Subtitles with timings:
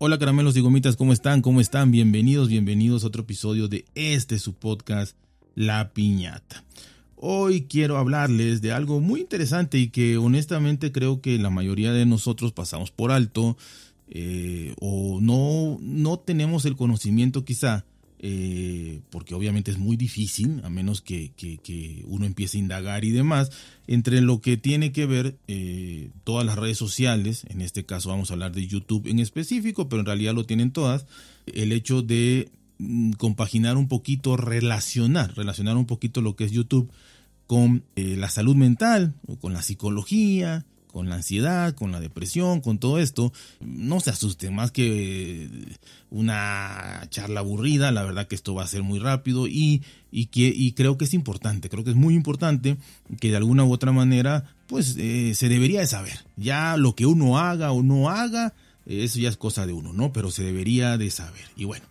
[0.00, 1.42] Hola caramelos y gomitas, ¿cómo están?
[1.42, 1.90] ¿Cómo están?
[1.90, 5.16] Bienvenidos, bienvenidos a otro episodio de este su podcast,
[5.56, 6.62] La Piñata.
[7.16, 12.06] Hoy quiero hablarles de algo muy interesante y que honestamente creo que la mayoría de
[12.06, 13.56] nosotros pasamos por alto
[14.08, 17.84] eh, o no, no tenemos el conocimiento quizá
[18.20, 21.32] eh, porque obviamente es muy difícil, a menos que,
[22.06, 23.50] uno empiece a indagar y demás,
[23.86, 28.30] entre lo que tiene que ver eh, todas las redes sociales, en este caso vamos
[28.30, 31.06] a hablar de YouTube en específico, pero en realidad lo tienen todas,
[31.46, 36.90] el hecho de mm, compaginar un poquito, relacionar, relacionar un poquito lo que es YouTube
[37.46, 42.60] con eh, la salud mental, o con la psicología, con la ansiedad, con la depresión,
[42.60, 45.48] con todo esto, no se asusten, más que
[46.10, 50.52] una charla aburrida, la verdad que esto va a ser muy rápido y, y, que,
[50.54, 52.76] y creo que es importante, creo que es muy importante
[53.20, 57.06] que de alguna u otra manera, pues eh, se debería de saber, ya lo que
[57.06, 58.54] uno haga o no haga,
[58.86, 60.12] eso ya es cosa de uno, ¿no?
[60.12, 61.44] Pero se debería de saber.
[61.56, 61.84] Y bueno,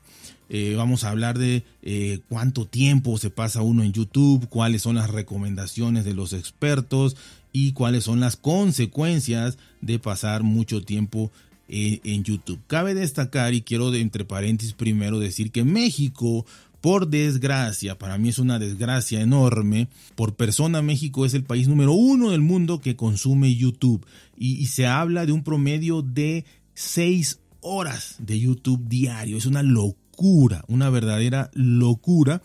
[0.49, 4.95] eh, vamos a hablar de eh, cuánto tiempo se pasa uno en YouTube, cuáles son
[4.95, 7.17] las recomendaciones de los expertos,
[7.51, 11.31] y cuáles son las consecuencias de pasar mucho tiempo
[11.69, 12.59] en, YouTube.
[12.67, 16.45] Cabe destacar y quiero entre paréntesis primero decir que México
[16.81, 21.91] por desgracia, para mí es una desgracia enorme, por persona México es el país número
[21.93, 24.05] uno del mundo que consume YouTube
[24.37, 26.45] y, y, se habla de un promedio de
[26.75, 29.37] seis horas de YouTube diario.
[29.37, 32.41] Es una locura, una verdadera locura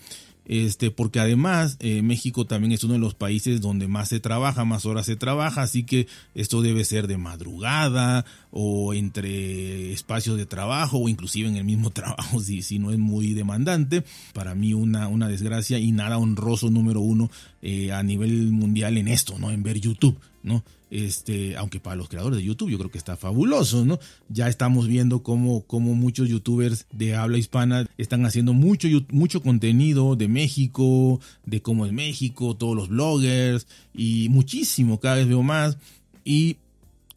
[0.52, 4.66] este, porque además eh, México también es uno de los países donde más se trabaja,
[4.66, 10.44] más horas se trabaja, así que esto debe ser de madrugada o entre espacios de
[10.44, 14.04] trabajo o inclusive en el mismo trabajo si, si no es muy demandante.
[14.34, 17.30] Para mí una, una desgracia y nada honroso número uno
[17.62, 19.52] eh, a nivel mundial en esto, ¿no?
[19.52, 20.64] En ver YouTube, ¿no?
[20.90, 23.98] Este, aunque para los creadores de YouTube yo creo que está fabuloso, ¿no?
[24.28, 30.28] Ya estamos viendo cómo, muchos youtubers de habla hispana están haciendo mucho, mucho contenido de
[30.28, 35.78] México, de cómo es México, todos los bloggers y muchísimo, cada vez veo más
[36.24, 36.58] y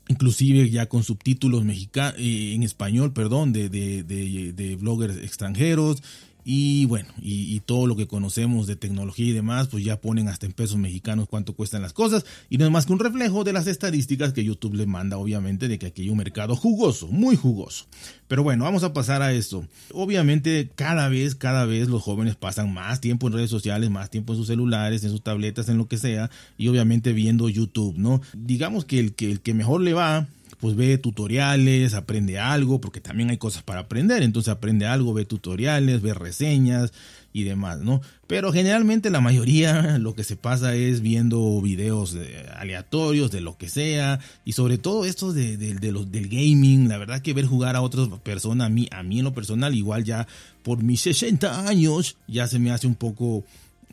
[0.08, 6.02] inclusive ya con subtítulos eh, en español, perdón, de, de, de bloggers extranjeros
[6.48, 10.46] y bueno, y, todo lo que conocemos de tecnología y demás, pues ya ponen hasta
[10.46, 12.24] en pesos mexicanos cuánto cuestan las cosas.
[12.52, 15.68] Y no es más que un reflejo de las estadísticas que YouTube le manda, obviamente,
[15.68, 17.88] de que aquí hay un mercado jugoso, muy jugoso.
[18.28, 19.68] Pero bueno, vamos a pasar a esto.
[19.92, 24.34] Obviamente, cada vez, cada vez los jóvenes pasan más tiempo en redes sociales, más tiempo
[24.34, 26.30] en sus celulares, en sus tabletas, en lo que sea,
[26.60, 28.22] y obviamente viendo YouTube, ¿no?
[28.34, 30.28] Digamos que el que, el que mejor le va
[30.66, 35.24] pues ve tutoriales, aprende algo, porque también hay cosas para aprender, entonces aprende algo, ve
[35.24, 36.92] tutoriales, ve reseñas
[37.34, 38.02] y demás, ¿no?
[38.26, 42.18] Pero generalmente la mayoría lo que se pasa es viendo videos
[42.58, 47.22] aleatorios de lo que sea y sobre todo estos de, los, del gaming, la verdad
[47.22, 50.26] que ver jugar a otras personas, a mí, a mí en lo personal igual ya
[50.64, 53.44] por mis 60 años ya se me hace un poco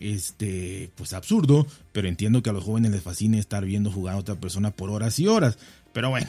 [0.01, 4.19] este, pues absurdo, pero entiendo que a los jóvenes les fascina estar viendo jugar a
[4.19, 5.59] otra persona por horas y horas.
[5.93, 6.27] Pero bueno,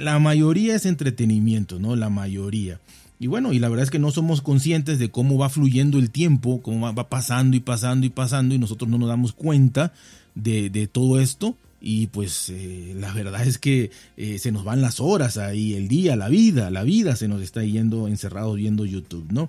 [0.00, 1.96] la mayoría es entretenimiento, ¿no?
[1.96, 2.80] La mayoría.
[3.18, 6.10] Y bueno, y la verdad es que no somos conscientes de cómo va fluyendo el
[6.10, 9.92] tiempo, cómo va pasando y pasando y pasando, y nosotros no nos damos cuenta
[10.34, 14.98] de todo esto y pues eh, la verdad es que eh, se nos van las
[14.98, 19.30] horas ahí, el día, la vida, la vida se nos está yendo encerrados viendo YouTube,
[19.30, 19.48] ¿no?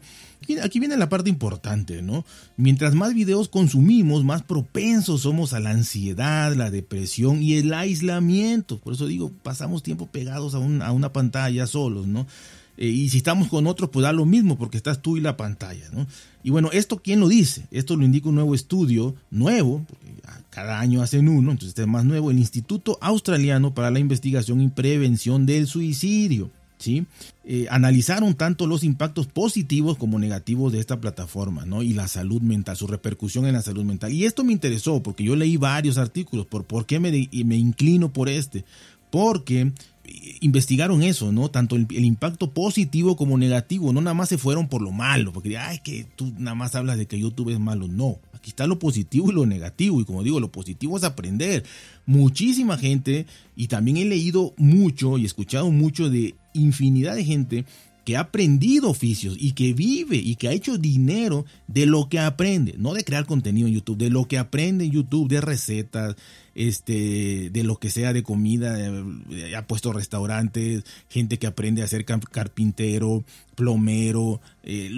[0.63, 2.25] Aquí, viene la parte importante, ¿no?
[2.55, 8.79] Mientras más videos consumimos, más propensos somos a la ansiedad, la depresión y el aislamiento.
[8.79, 12.25] Por eso digo, pasamos tiempo pegados a, a una pantalla solos, ¿no?
[12.79, 15.35] Eh, y si estamos con otros, pues da lo mismo porque estás tú y la
[15.35, 16.07] pantalla, ¿no?
[16.43, 17.67] Y bueno, ¿esto quién lo dice?
[17.71, 20.13] Esto lo indica un nuevo estudio, nuevo, porque
[20.49, 24.61] cada año hacen uno, entonces este es más nuevo, el Instituto Australiano para la Investigación
[24.61, 26.49] y Prevención del Suicidio.
[26.77, 27.05] ¿Sí?
[27.43, 31.83] Eh, analizaron tanto los impactos positivos como negativos de esta plataforma, ¿no?
[31.83, 34.13] Y la salud mental, su repercusión en la salud mental.
[34.13, 36.45] Y esto me interesó porque yo leí varios artículos.
[36.45, 38.63] ¿Por, por qué me, me inclino por este?
[39.09, 39.71] Porque
[40.41, 41.49] investigaron eso, ¿no?
[41.49, 45.57] Tanto el, impacto positivo como negativo, no nada más se fueron por lo malo, porque,
[45.57, 48.79] ay, que tú nada más hablas de que YouTube es malo, no, aquí está lo
[48.79, 51.63] positivo y lo negativo, y como digo, lo positivo es aprender.
[52.05, 53.25] Muchísima gente,
[53.55, 57.65] y también he leído mucho y escuchado mucho de infinidad de gente
[58.09, 62.17] que ha aprendido oficios y que vive y que ha hecho dinero de lo que
[62.17, 66.15] aprende, no de crear contenido en YouTube, de lo que aprende en YouTube, de recetas,
[66.55, 71.87] este, de lo que sea de comida, eh, ha puesto restaurantes, gente que aprende a
[71.87, 73.23] ser carpintero,
[73.53, 74.89] plomero, eh,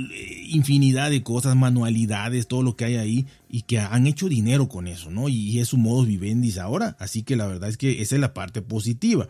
[0.47, 4.87] infinidad de cosas, manualidades, todo lo que hay ahí y que han hecho dinero con
[4.87, 5.27] eso, ¿no?
[5.27, 8.33] Y, es su modo vivendi ahora, así que la verdad es que esa es la
[8.33, 9.27] parte positiva.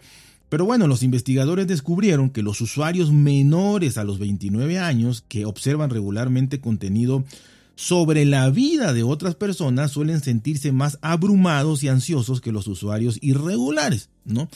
[0.51, 5.89] Pero bueno, los investigadores descubrieron que los usuarios menores a los 29 años que observan
[5.89, 7.23] regularmente contenido
[7.75, 13.17] sobre la vida de otras personas suelen sentirse más abrumados y ansiosos que los usuarios
[13.21, 14.49] irregulares, ¿no?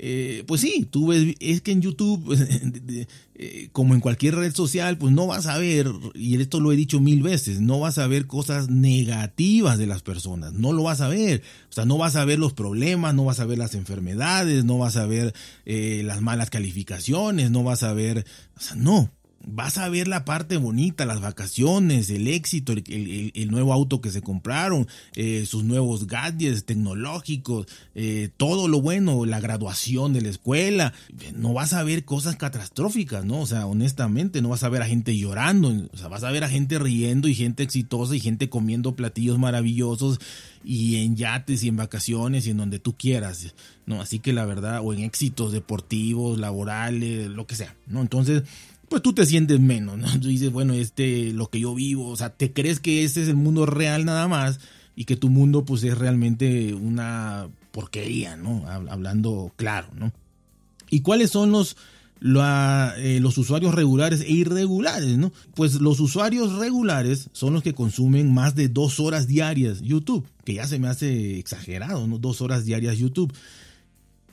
[0.00, 2.32] Eh, pues sí, tú ves, es que en YouTube,
[3.34, 6.76] eh, como en cualquier red social, pues no vas a ver, y esto lo he
[6.76, 11.00] dicho mil veces, no vas a ver cosas negativas de las personas, no lo vas
[11.00, 13.74] a ver, o sea, no vas a ver los problemas, no vas a ver las
[13.74, 15.34] enfermedades, no vas a ver
[15.66, 18.24] eh, las malas calificaciones, no vas a ver,
[18.56, 19.10] o sea, no,
[19.44, 24.20] vas a ver la parte bonita, las vacaciones, el éxito, el, nuevo auto que se
[24.20, 30.92] compraron, eh, sus nuevos gadgets tecnológicos, eh, todo lo bueno, la graduación de la escuela.
[31.34, 33.40] No vas a ver cosas catastróficas, ¿no?
[33.40, 36.44] O sea, honestamente, no vas a ver a gente llorando, o sea, vas a ver
[36.44, 40.20] a gente riendo y gente exitosa y gente comiendo platillos maravillosos
[40.64, 43.54] y en yates y en vacaciones y en donde tú quieras,
[43.86, 44.02] ¿no?
[44.02, 48.00] Así que la verdad, o en éxitos deportivos, laborales, lo que sea, ¿no?
[48.02, 48.42] Entonces,
[48.88, 50.08] pues tú te sientes menos, ¿no?
[50.20, 53.28] Tú dices, bueno, este, lo que yo vivo, o sea, te crees que ese es
[53.28, 54.60] el mundo real nada más
[54.96, 58.64] y que tu mundo pues es realmente una porquería, ¿no?
[58.68, 60.12] Hablando claro, ¿no?
[60.90, 61.76] ¿Y cuáles son los,
[62.20, 65.32] eh, los usuarios regulares e irregulares, ¿no?
[65.54, 70.54] Pues los usuarios regulares son los que consumen más de dos horas diarias YouTube, que
[70.54, 72.18] ya se me hace exagerado, ¿no?
[72.18, 73.32] Dos horas diarias YouTube.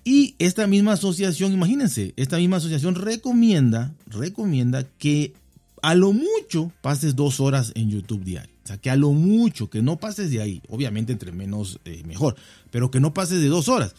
[0.08, 5.34] Y esta misma asociación, imagínense, esta misma asociación recomienda, recomienda que
[5.82, 8.54] a lo mucho pases dos horas en YouTube diario.
[8.64, 10.62] O sea, que a lo mucho, que no pases de ahí.
[10.70, 12.36] Obviamente entre menos eh, mejor,
[12.70, 13.96] pero que no pases de dos horas.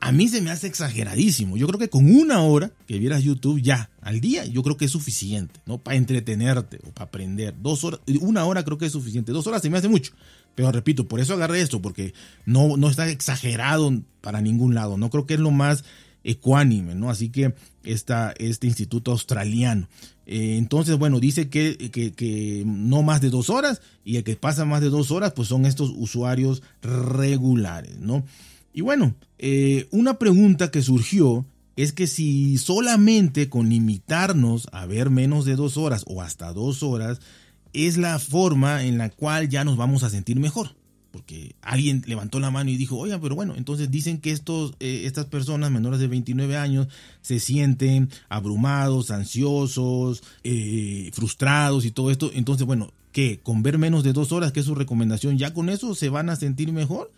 [0.00, 1.56] A mí se me hace exageradísimo.
[1.56, 4.84] Yo creo que con una hora que vieras YouTube ya al día, yo creo que
[4.84, 5.78] es suficiente, ¿no?
[5.78, 7.54] Para entretenerte o para aprender.
[7.60, 9.32] Dos horas, una hora creo que es suficiente.
[9.32, 10.12] Dos horas se me hace mucho.
[10.54, 12.14] Pero repito, por eso agarré esto, porque
[12.44, 14.96] no, no está exagerado para ningún lado.
[14.96, 15.84] No creo que es lo más
[16.24, 17.10] ecuánime, ¿no?
[17.10, 17.54] Así que
[17.84, 19.88] está este instituto australiano.
[20.26, 24.64] Eh, entonces, bueno, dice que, que, no más de dos horas y el que pasa
[24.64, 28.24] más de dos horas, pues son estos usuarios regulares, ¿no?
[28.74, 31.46] Y bueno, eh, una pregunta que surgió
[31.76, 36.82] es que si solamente con limitarnos a ver menos de dos horas o hasta dos
[36.82, 37.20] horas,
[37.72, 40.74] es la forma en la cual ya nos vamos a sentir mejor.
[41.12, 45.02] Porque alguien levantó la mano y dijo, oye, pero bueno, entonces dicen que estos, eh,
[45.04, 46.88] estas personas menores de 29 años
[47.22, 52.30] se sienten abrumados, ansiosos, eh, frustrados y todo esto.
[52.34, 53.40] Entonces, bueno, ¿qué?
[53.40, 56.28] Con ver menos de dos horas, que es su recomendación, ¿ya con eso se van
[56.28, 57.10] a sentir mejor?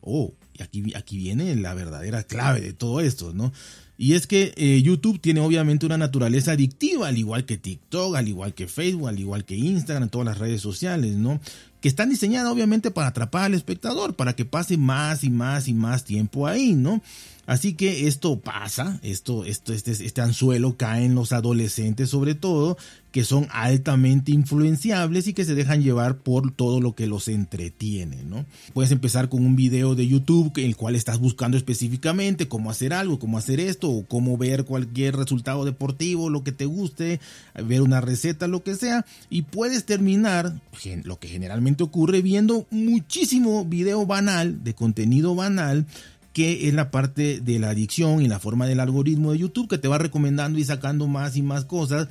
[0.00, 3.52] Oh, y aquí, aquí viene la verdadera clave de todo esto, ¿no?
[3.98, 8.28] Y es que eh, YouTube tiene obviamente una naturaleza adictiva, al igual que TikTok, al
[8.28, 11.40] igual que Facebook, al igual que Instagram, todas las redes sociales, ¿no?
[11.80, 15.72] Que están diseñadas obviamente para atrapar al espectador, para que pase más y más y
[15.72, 17.00] más tiempo ahí, ¿no?
[17.46, 22.76] Así que esto pasa, esto, esto, este, este anzuelo cae en los adolescentes sobre todo,
[23.12, 28.24] que son altamente influenciables y que se dejan llevar por todo lo que los entretiene,
[28.24, 28.44] ¿no?
[28.74, 30.08] Puedes empezar con un video de
[30.56, 34.64] En el cual estás buscando específicamente cómo hacer algo, cómo hacer esto, o cómo ver
[34.64, 37.20] cualquier resultado deportivo, lo que te guste,
[37.54, 40.60] ver una receta, lo que sea, y puedes terminar,
[41.04, 45.86] lo que generalmente ocurre, viendo muchísimo video banal, de contenido banal,
[46.32, 49.78] que es la parte de la adicción y la forma del algoritmo de YouTube que
[49.78, 52.08] te va recomendando y sacando más y más cosas.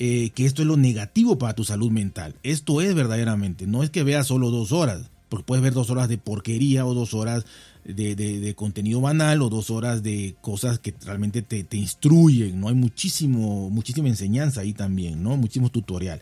[0.00, 2.34] Eh, que esto es lo negativo para tu salud mental.
[2.42, 6.08] Esto es verdaderamente, no es que veas solo dos horas, porque puedes ver dos horas
[6.08, 7.46] de porquería o dos horas
[7.84, 12.68] de, contenido banal o dos horas de cosas que realmente te, te, instruyen, ¿no?
[12.68, 15.36] Hay muchísimo, muchísima enseñanza ahí también, ¿no?
[15.36, 16.20] Muchísimo tutorial.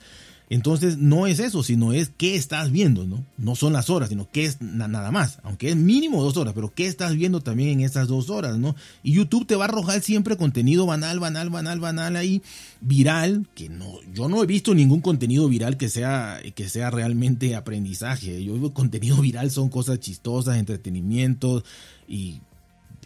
[0.53, 3.25] Entonces no es eso, sino es qué estás viendo, ¿no?
[3.39, 6.75] No son las horas, sino qué es nada más, aunque es mínimo dos horas, pero
[6.75, 8.77] qué estás viendo también en esas dos horas, ¿no?
[9.03, 12.43] Y YouTube te va a arrojar siempre contenido banal, banal, banal, banal ahí,
[12.83, 17.57] viral, que no, yo no he visto ningún contenido viral que sea, que sea realmente
[17.57, 18.45] aprendizaje.
[18.45, 21.65] Yo contenido viral son cosas chistosas, entretenimientos
[22.07, 22.43] y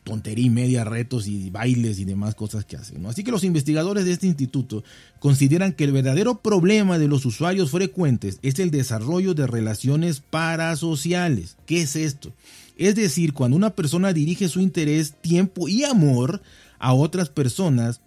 [0.07, 3.05] tontería y media, retos y bailes y demás cosas que hacen.
[3.07, 4.85] Así que los investigadores de este instituto
[5.19, 11.57] consideran que el verdadero problema de los usuarios frecuentes es el desarrollo de relaciones parasociales.
[11.67, 12.33] ¿Qué es esto?
[12.79, 16.41] Es decir, cuando una persona dirige su interés, tiempo y amor
[16.79, 18.01] a otras personas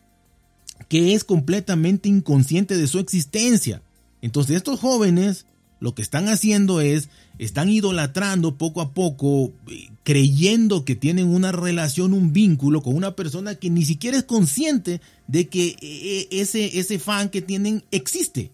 [0.87, 3.81] que es completamente inconsciente de su existencia.
[4.21, 5.45] Entonces estos jóvenes
[5.81, 11.51] lo que están haciendo es, están idolatrando poco a poco, eh, creyendo que tienen una
[11.51, 16.27] relación, un vínculo con una persona que ni siquiera es consciente de que eh, eh,
[16.31, 18.53] ese, ese fan que tienen existe.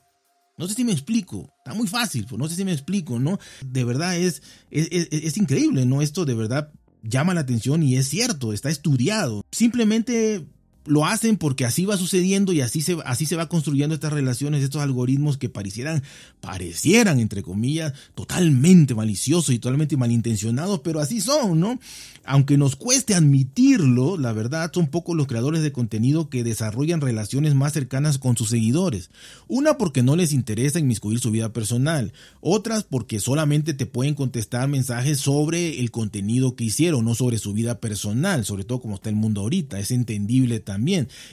[0.58, 3.40] No sé si me explico, está muy fácil, pues no sé si me explico, ¿no?
[3.66, 6.02] De verdad es, es, es increíble, ¿no?
[6.02, 6.72] Esto de verdad
[7.04, 9.44] llama la atención y es cierto, está estudiado.
[9.52, 10.46] Simplemente
[10.86, 14.64] lo hacen porque así va sucediendo y así se, así se va construyendo estas relaciones,
[14.64, 16.04] estos algoritmos que parecieran,
[16.42, 21.80] parecieran, entre comillas, totalmente maliciosos y totalmente malintencionados, pero así son, ¿no?
[22.24, 27.54] Aunque nos cueste admitirlo, la verdad son pocos los creadores de contenido que desarrollan relaciones
[27.54, 29.10] más cercanas con sus seguidores.
[29.48, 34.68] Una porque no les interesa inmiscuir su vida personal, otras porque solamente te pueden contestar
[34.68, 39.10] mensajes sobre el contenido que hicieron, no sobre su vida personal, sobre todo como está
[39.10, 40.75] el mundo ahorita, es entendible también.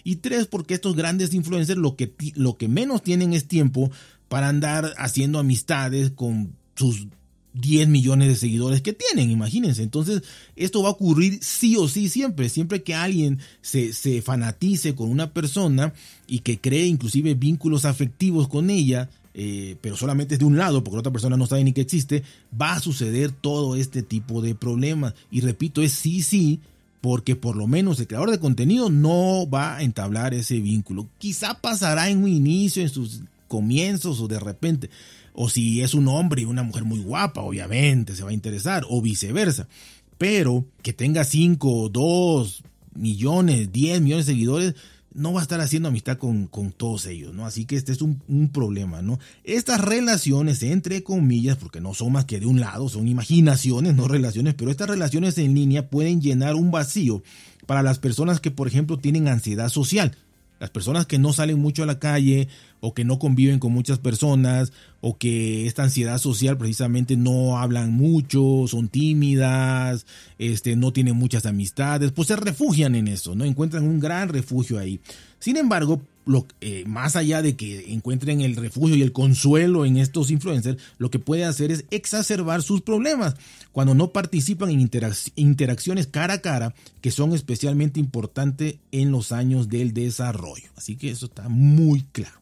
[0.05, 3.91] Y tres porque estos grandes influencers lo que, lo que menos tienen es tiempo
[4.29, 7.07] para andar haciendo amistades con sus
[7.55, 9.83] 10 millones de seguidores que tienen, imagínense.
[9.83, 10.23] Entonces,
[10.57, 12.49] esto va a ocurrir sí o sí siempre.
[12.49, 15.93] Siempre que alguien se, se fanatice con una persona
[16.27, 20.83] y que cree inclusive vínculos afectivos con ella, eh, pero solamente es de un lado,
[20.83, 22.23] porque la otra persona no sabe ni que existe,
[22.59, 25.15] va a suceder todo este tipo de problemas.
[25.31, 26.61] Y repito, es sí, sí,
[27.03, 31.07] porque por lo menos el creador de contenido no va a entablar ese vínculo.
[31.19, 34.89] Quizá pasará en un inicio, en sus comienzos o de repente
[35.35, 38.85] o si es un hombre y una mujer muy guapa, obviamente se va a interesar,
[38.89, 39.67] o viceversa.
[40.19, 42.63] Pero que tenga 5, 2
[42.95, 44.75] millones, 10 millones de seguidores,
[45.15, 47.47] no va a estar haciendo amistad con, todos ellos, ¿no?
[47.47, 49.19] Así que este es un, un, problema, ¿no?
[49.45, 54.09] Estas relaciones, entre comillas, porque no son más que de un lado, son imaginaciones, no
[54.09, 57.23] relaciones, pero estas relaciones en línea pueden llenar un vacío
[57.67, 60.17] para las personas que, por ejemplo, tienen ansiedad social.
[60.63, 62.47] Las personas que no salen mucho a la calle
[62.79, 67.93] o que no conviven con muchas personas o que esta ansiedad social precisamente no hablan
[67.93, 70.07] mucho, son tímidas,
[70.39, 73.45] este, no tienen muchas amistades, pues se refugian en eso, ¿no?
[73.45, 75.01] Encuentran un gran refugio ahí.
[75.41, 79.97] Sin embargo, lo, eh, más allá de que encuentren el refugio y el consuelo en
[79.97, 83.35] estos influencers, lo que puede hacer es exacerbar sus problemas
[83.73, 84.89] cuando no participan en
[85.37, 90.71] interacciones cara a cara que son especialmente importantes en los años del desarrollo.
[90.77, 92.41] Así que eso está muy claro.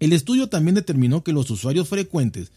[0.00, 2.52] El estudio también determinó que los usuarios frecuentes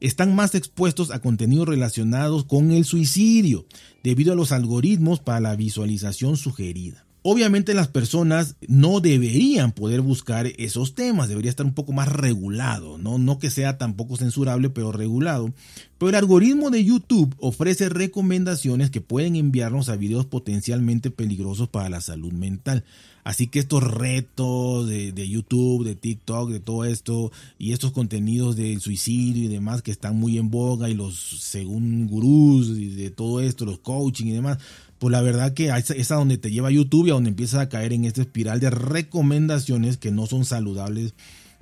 [0.00, 3.66] están más expuestos a contenidos relacionados con el suicidio
[4.02, 7.07] debido a los algoritmos para la visualización sugerida.
[7.22, 12.96] Obviamente las personas no deberían poder buscar esos temas, debería estar un poco más regulado,
[12.96, 13.18] ¿no?
[13.18, 15.52] no que sea tampoco censurable, pero regulado.
[15.98, 21.88] Pero el algoritmo de YouTube ofrece recomendaciones que pueden enviarnos a videos potencialmente peligrosos para
[21.88, 22.84] la salud mental.
[23.28, 28.80] Así que estos retos de, YouTube, de TikTok, de todo esto, y estos contenidos del
[28.80, 33.42] suicidio y demás que están muy en boga, y los según gurús y de todo
[33.42, 34.56] esto, los coaching y demás,
[34.98, 37.68] pues la verdad que es a donde te lleva YouTube y a donde empiezas a
[37.68, 41.14] caer en esta espiral de recomendaciones que no son saludables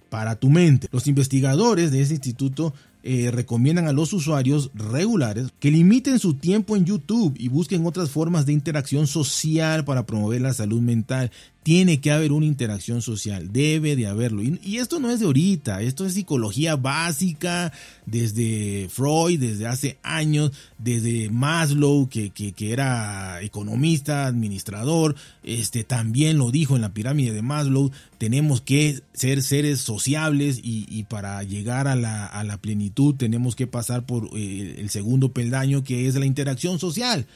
[0.08, 0.88] para tu mente.
[0.92, 6.74] Los investigadores de ese instituto eh, recomiendan a los usuarios regulares que limiten su tiempo
[6.74, 11.30] en YouTube y busquen otras formas de interacción social para promover la salud mental
[11.66, 14.40] tiene que haber una interacción social, debe de haberlo.
[14.40, 17.73] Y, esto no es de ahorita, esto es psicología básica
[18.06, 26.52] desde Freud, desde hace años, desde Maslow, que, que, era economista, administrador, este, también lo
[26.52, 31.96] dijo en la pirámide de Maslow, tenemos que ser seres sociables y, para llegar a
[31.96, 36.26] la, a la, plenitud tenemos que pasar por eh, el segundo peldaño que es la
[36.26, 37.26] interacción social.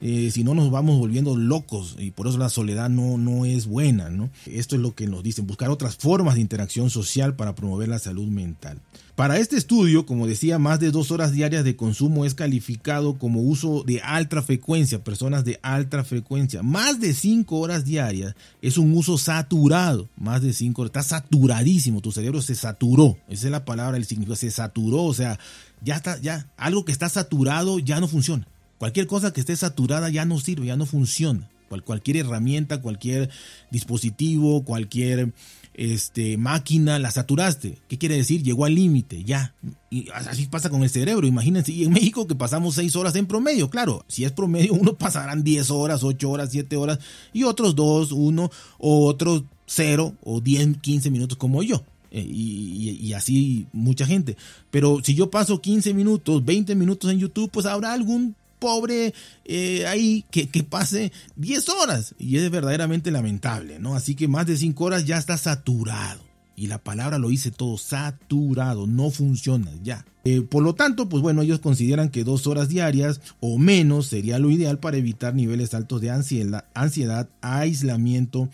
[0.00, 3.66] Eh, si no nos vamos volviendo locos y por eso la soledad no, no es
[3.66, 4.30] buena, ¿no?
[4.46, 7.98] Esto es lo que nos dicen, buscar otras formas de interacción social para promover la
[7.98, 8.78] salud mental.
[9.20, 13.42] Para este estudio, como decía, más de dos horas diarias de consumo es calificado como
[13.42, 16.62] uso de alta frecuencia, personas de alta frecuencia.
[16.62, 22.00] Más de cinco horas diarias es un uso saturado, más de cinco horas, está saturadísimo,
[22.00, 25.38] tu cerebro se saturó, esa es la palabra, el significado, se saturó, o sea,
[25.82, 28.46] ya está, ya, algo que está saturado ya no funciona.
[28.80, 31.50] Cualquier cosa que esté saturada ya no sirve, ya no funciona.
[31.84, 33.28] cualquier herramienta, cualquier
[33.70, 35.34] dispositivo, cualquier
[35.74, 37.76] este, máquina, la saturaste.
[37.88, 38.42] ¿Qué quiere decir?
[38.42, 39.54] Llegó al límite, ya.
[39.90, 41.26] Y así pasa con el cerebro.
[41.26, 43.68] Imagínense, y en México que pasamos 6 horas en promedio.
[43.68, 47.00] Claro, si es promedio, uno pasarán 10 horas, 8 horas, 7 horas,
[47.34, 51.84] y otros 2, 1, o otros 0, o 10, 15 minutos como yo.
[52.12, 54.38] Eh, y, y, así mucha gente.
[54.70, 59.12] Pero si yo paso 15 minutos, 20 minutos en YouTube, pues habrá algún pobre
[59.44, 62.14] eh, ahí que, pase 10 horas.
[62.18, 63.96] Y es verdaderamente lamentable, ¿no?
[63.96, 66.20] Así que más de 5 horas ya está saturado.
[66.54, 70.04] Y la palabra lo dice todo, saturado, no funciona ya.
[70.24, 74.38] Eh, por lo tanto, pues bueno, ellos consideran que dos horas diarias o menos sería
[74.38, 78.50] lo ideal para evitar niveles altos de ansiedad, ansiedad aislamiento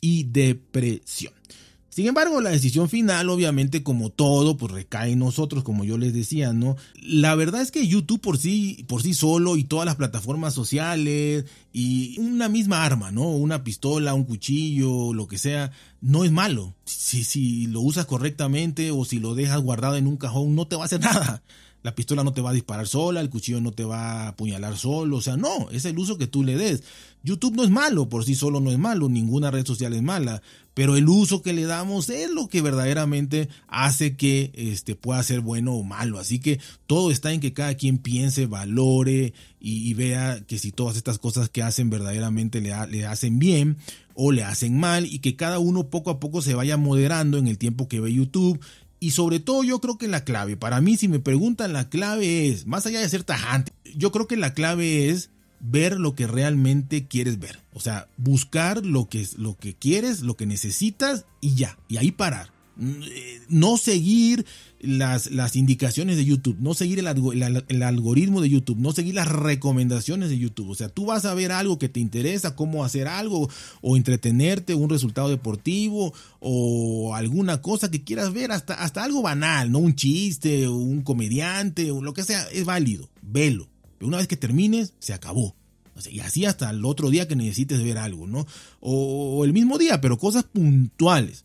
[0.00, 1.34] y depresión.
[2.00, 6.14] Sin embargo, la decisión final, obviamente, como todo, pues recae en nosotros, como yo les
[6.14, 6.78] decía, ¿no?
[7.02, 11.44] La verdad es que YouTube por sí, por sí solo y todas las plataformas sociales
[11.74, 13.28] y una misma arma, ¿no?
[13.28, 16.72] Una pistola, un cuchillo, lo que sea, no es malo.
[16.86, 20.76] Si, si lo usas correctamente o si lo dejas guardado en un cajón, no te
[20.76, 21.42] va a hacer nada.
[21.82, 24.76] La pistola no te va a disparar sola, el cuchillo no te va a apuñalar
[24.76, 26.82] solo, o sea, no, es el uso que tú le des.
[27.22, 30.42] YouTube no es malo, por sí solo no es malo, ninguna red social es mala,
[30.74, 35.40] pero el uso que le damos es lo que verdaderamente hace que este, pueda ser
[35.40, 36.18] bueno o malo.
[36.18, 40.96] Así que todo está en que cada quien piense, valore y, vea que si todas
[40.96, 43.76] estas cosas que hacen verdaderamente le, le hacen bien
[44.14, 47.48] o le hacen mal y que cada uno poco a poco se vaya moderando en
[47.48, 48.60] el tiempo que ve YouTube
[49.00, 52.48] y sobre todo yo creo que la clave, para mí si me preguntan la clave
[52.48, 55.30] es, más allá de ser tajante, yo creo que la clave es
[55.60, 57.60] ver lo que realmente quieres ver.
[57.72, 62.10] O sea, buscar lo que, lo que quieres, lo que necesitas y ya, y ahí
[62.10, 62.50] parar.
[63.48, 64.46] No seguir
[64.80, 70.30] las, las indicaciones de YouTube, no seguir el, algoritmo de YouTube, no seguir las recomendaciones
[70.30, 70.70] de YouTube.
[70.70, 73.50] O sea, tú vas a ver algo que te interesa, cómo hacer algo,
[73.82, 79.70] o entretenerte, un resultado deportivo, o alguna cosa que quieras ver, hasta, hasta algo banal,
[79.70, 83.68] no un chiste, un comediante, o lo que sea, es válido, velo.
[83.98, 85.54] Pero una vez que termines, se acabó.
[86.10, 88.46] y así hasta el otro día que necesites ver algo, ¿no?
[88.80, 91.44] o el mismo día, pero cosas puntuales.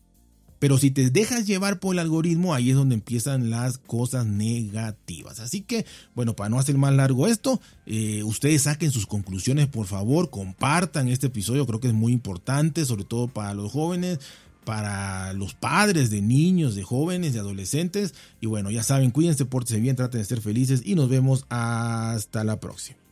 [0.58, 5.40] Pero si te dejas llevar por el algoritmo, ahí es donde empiezan las cosas negativas.
[5.40, 9.86] Así que, bueno, para no hacer más largo esto, eh, ustedes saquen sus conclusiones, por
[9.86, 14.18] favor, compartan este episodio, creo que es muy importante, sobre todo para los jóvenes
[14.64, 18.14] para los padres de niños, de jóvenes, de adolescentes.
[18.40, 22.42] Y bueno, ya saben, cuídense, pórtense bien, traten de ser felices y nos vemos hasta
[22.42, 23.05] la próxima.